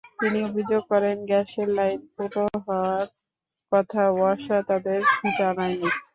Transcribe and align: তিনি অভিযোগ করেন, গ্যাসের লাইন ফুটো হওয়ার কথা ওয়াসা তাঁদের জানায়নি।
তিনি 0.19 0.39
অভিযোগ 0.49 0.81
করেন, 0.91 1.17
গ্যাসের 1.29 1.69
লাইন 1.77 1.99
ফুটো 2.13 2.43
হওয়ার 2.65 3.05
কথা 3.71 4.03
ওয়াসা 4.09 4.57
তাঁদের 4.69 4.99
জানায়নি। 5.37 5.89